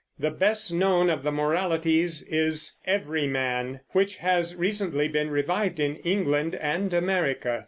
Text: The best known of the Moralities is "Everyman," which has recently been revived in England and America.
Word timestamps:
The 0.17 0.31
best 0.31 0.73
known 0.73 1.11
of 1.11 1.21
the 1.21 1.31
Moralities 1.31 2.23
is 2.27 2.79
"Everyman," 2.85 3.81
which 3.89 4.15
has 4.15 4.55
recently 4.55 5.07
been 5.07 5.29
revived 5.29 5.79
in 5.79 5.97
England 5.97 6.55
and 6.55 6.91
America. 6.91 7.59